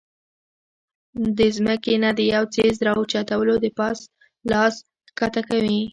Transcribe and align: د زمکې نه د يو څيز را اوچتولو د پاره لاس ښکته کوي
د 1.37 1.39
زمکې 1.55 1.95
نه 2.03 2.11
د 2.17 2.19
يو 2.33 2.43
څيز 2.55 2.75
را 2.85 2.91
اوچتولو 2.97 3.55
د 3.61 3.65
پاره 3.77 4.01
لاس 4.51 4.75
ښکته 5.15 5.41
کوي 5.49 5.81